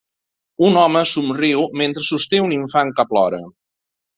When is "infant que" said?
2.59-3.07